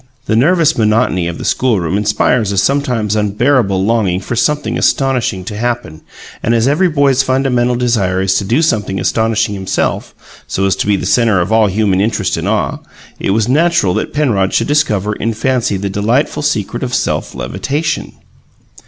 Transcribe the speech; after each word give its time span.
The 0.25 0.35
nervous 0.35 0.79
monotony 0.79 1.27
of 1.27 1.37
the 1.37 1.45
schoolroom 1.45 1.95
inspires 1.95 2.51
a 2.51 2.57
sometimes 2.57 3.15
unbearable 3.15 3.85
longing 3.85 4.19
for 4.19 4.35
something 4.35 4.75
astonishing 4.75 5.45
to 5.45 5.55
happen, 5.55 6.01
and 6.41 6.55
as 6.55 6.67
every 6.67 6.89
boy's 6.89 7.21
fundamental 7.21 7.75
desire 7.75 8.19
is 8.19 8.33
to 8.39 8.43
do 8.43 8.63
something 8.63 8.99
astonishing 8.99 9.53
himself, 9.53 10.15
so 10.47 10.65
as 10.65 10.75
to 10.77 10.87
be 10.87 10.95
the 10.95 11.05
centre 11.05 11.39
of 11.39 11.51
all 11.51 11.67
human 11.67 12.01
interest 12.01 12.35
and 12.35 12.47
awe, 12.47 12.79
it 13.19 13.29
was 13.29 13.47
natural 13.47 13.93
that 13.93 14.11
Penrod 14.11 14.55
should 14.55 14.65
discover 14.65 15.13
in 15.13 15.35
fancy 15.35 15.77
the 15.77 15.87
delightful 15.87 16.41
secret 16.41 16.81
of 16.81 16.95
self 16.95 17.35
levitation. 17.35 18.13